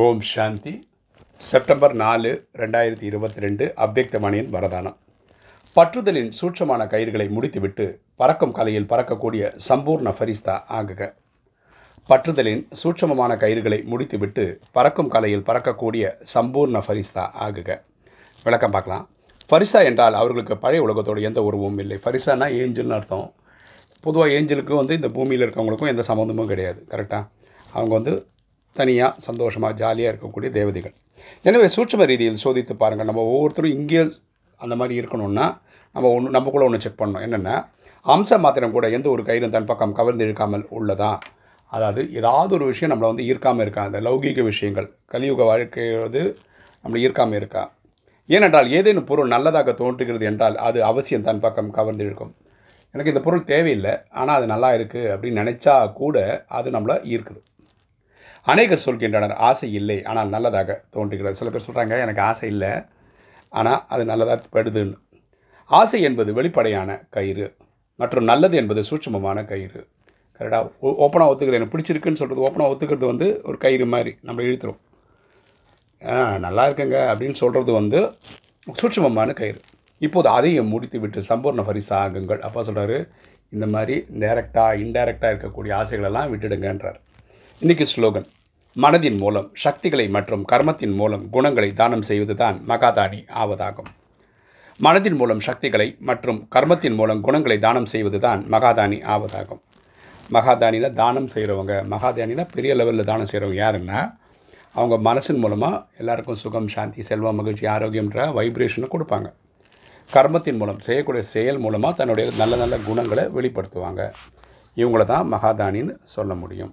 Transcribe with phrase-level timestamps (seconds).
[0.00, 0.88] ஓம் சாந்தி.
[1.36, 4.94] September நாலு ரெண்டாயிரத்தி இருபத்தி ரெண்டு அவ்வக்தமணியின் வரதானம்.
[5.76, 11.10] பற்றுதலின் சூட்சமான கயிறுகளை முடித்துவிட்டு பறக்கும் கலையில் பறக்கக்கூடிய சம்பூர்ண ஃபரிஸ்தா ஆகுக.
[12.08, 17.80] பற்றுதலின் சூட்சமமான கயிறுகளை முடித்துவிட்டு பறக்கும் கலையில் பறக்கக்கூடிய சம்பூர்ண ஃபரிஸ்தா ஆகுக.
[18.44, 19.08] விளக்கம் பார்க்கலாம்.
[19.50, 21.98] ஃபரிசா என்றால் அவர்களுக்கு பழைய உலகத்தோடு எந்த உருவமும் இல்லை.
[22.06, 23.32] ஃபரிசானா ஏஞ்சல்னு அர்த்தம்.
[24.00, 26.86] பொதுவாக ஏஞ்சலுக்கும் வந்து இந்த பூமியில் இருக்கவங்களுக்கும் எந்த சம்மந்தமும் கிடையாது.
[26.90, 27.28] கரெக்டாக
[27.72, 28.26] அவங்க வந்து
[28.76, 30.94] தனியாக சந்தோஷமாக ஜாலியாக இருக்கக்கூடிய தேவதைகள்.
[31.48, 33.08] எனவே சூட்சும ரீதியில் சோதித்து பாருங்கள்.
[33.10, 34.02] நம்ம ஒவ்வொருத்தரும் இங்கே
[34.60, 35.46] அந்த மாதிரி இருக்கணும்னா
[35.94, 37.24] நம்ம ஒன்று நமக்குள்ளே ஒன்று செக் பண்ணணும்.
[37.26, 37.56] என்னென்னா
[38.06, 41.12] அம்ச மாத்திரம் கூட எந்த ஒரு கயிறும் தன் பக்கம் கவர்ந்து இழுக்காமல் உள்ளதா?
[41.72, 43.82] அதாவது ஏதாவது ஒரு விஷயம் நம்மளை வந்து ஈர்க்காமல் இருக்கா?
[43.88, 44.88] அந்த லௌகீக விஷயங்கள்.
[45.12, 46.22] கலியுக வாழ்க்கை வந்து
[46.84, 47.62] நம்மளை ஈர்க்காமல் இருக்கா?
[48.28, 52.32] ஏனென்றால் ஏதேனும் பொருள் நல்லதாக தோன்றுகிறது என்றால் அது அவசியம் தன் பக்கம் கவர்ந்து இழுக்கும்.
[52.94, 56.16] எனக்கு இந்த பொருள் தேவையில்லை ஆனால் அது நல்லா இருக்குது அப்படின்னு நினச்சா கூட
[56.58, 57.40] அது நம்மளை ஈர்க்குது.
[58.46, 61.38] அநேகர் சொல்கின்றனர் ஆசை இல்லை ஆனால் நல்லதாக தோன்றுகிறது.
[61.40, 62.72] சில பேர் சொல்கிறாங்க எனக்கு ஆசை இல்லை
[63.60, 64.96] ஆனால் அது நல்லதாக படுதுன்னு
[65.78, 67.46] ஆசை என்பது வெளிப்படையான கயிறு
[68.00, 69.80] மற்றும் நல்லது என்பது சூட்சமமான கயிறு.
[70.38, 74.80] கரெக்டாக ஓப்பனாக ஒத்துக்கிறது எனக்கு பிடிச்சிருக்குன்னு சொல்கிறது ஓப்பனாக ஒத்துக்கிறது வந்து ஒரு கயிறு மாதிரி நம்ம இழுத்துரும்.
[76.46, 77.98] நல்லா இருக்குங்க அப்படின்னு சொல்கிறது வந்து
[78.80, 79.60] சூட்சமமான கயிறு.
[80.06, 82.98] இப்போது அதையும் முடித்து விட்டு சம்பூர்ண பரிசாகுங்கள் அப்பா சொல்கிறாரு
[83.56, 86.98] இந்த மாதிரி டேரெக்டாக இன்டைரக்டாக இருக்கக்கூடிய ஆசைகளெல்லாம் விட்டுடுங்கன்றார்.
[87.62, 88.26] இன்றைக்கி ஸ்லோகன்.
[88.76, 93.90] மனதின் மூலம் சக்திகளை மற்றும் கர்மத்தின் மூலம் குணங்களை தானம் செய்வது தான் மகாதானி ஆவதாகும்.
[94.80, 99.60] மனதின் மூலம் சக்திகளை மற்றும் கர்மத்தின் மூலம் குணங்களை தானம் செய்வது தான் மகாதானி ஆவதாகும்.
[100.36, 104.00] மகாதானியில் தானம் செய்கிறவங்க மகாதானியில் பெரிய லெவலில் தானம் செய்கிறவங்க யாருன்னா
[104.74, 109.28] அவங்க மனசின் மூலமாக எல்லாருக்கும் சுகம் சாந்தி செல்வம் மகிழ்ச்சி ஆரோக்கியன்ற வைப்ரேஷனை கொடுப்பாங்க.
[110.10, 114.12] கர்மத்தின் மூலம் செய்யக்கூடிய செயல் மூலமாக தன்னுடைய நல்ல நல்ல குணங்களை வெளிப்படுத்துவாங்க.
[114.76, 116.72] இவங்கள தான் மகாதானின்னு சொல்ல முடியும்.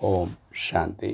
[0.00, 0.32] ஓம்
[0.66, 1.10] சாந்தி